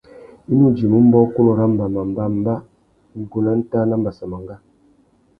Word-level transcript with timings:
I 0.51 0.53
nu 0.57 0.67
djïmú 0.71 0.97
mbōkunú 1.07 1.51
râ 1.59 1.65
mbama, 1.73 2.01
mbămbá, 2.11 2.53
igúh 3.19 3.43
nà 3.45 3.51
ntāh 3.59 3.85
na 3.87 3.95
mbassamangá. 4.01 4.55